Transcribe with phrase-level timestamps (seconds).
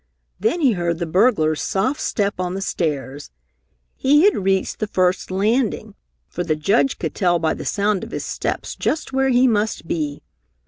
[0.39, 3.29] Then he heard the burglar's soft step on the stairs.
[3.95, 5.93] He had reached the first landing,
[6.27, 9.85] for the Judge could tell by the sound of his steps just where he must
[9.87, 10.23] be.